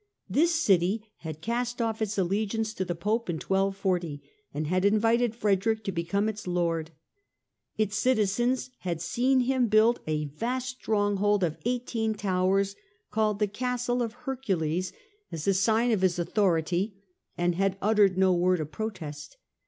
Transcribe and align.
This 0.27 0.55
city 0.55 1.11
had 1.17 1.41
cast 1.41 1.79
off 1.79 2.01
its 2.01 2.17
allegiance 2.17 2.73
to 2.73 2.83
the 2.83 2.95
Pope 2.95 3.29
in 3.29 3.35
1240 3.35 4.23
and 4.51 4.65
had 4.65 4.83
invited 4.83 5.35
Frederick 5.35 5.83
to 5.83 5.91
become 5.91 6.27
its 6.27 6.47
Lord. 6.47 6.89
Its 7.77 7.97
citizens 7.99 8.71
had 8.79 8.99
seen 8.99 9.41
him 9.41 9.67
build 9.67 9.99
a 10.07 10.25
vast 10.25 10.69
stronghold 10.69 11.43
of 11.43 11.59
eighteen 11.65 12.15
towers, 12.15 12.75
called 13.11 13.37
the 13.37 13.45
Castle 13.45 14.01
of 14.01 14.13
Hercules, 14.13 14.91
as 15.31 15.47
a 15.47 15.53
sign 15.53 15.91
A 15.91 15.95
NEW 15.95 15.99
ENEMY 15.99 15.99
213 15.99 15.99
of 15.99 16.01
his 16.01 16.17
authority, 16.17 16.95
and 17.37 17.53
had 17.53 17.77
uttered 17.79 18.17
no 18.17 18.33
word 18.33 18.59
of 18.59 18.71
protest. 18.71 19.37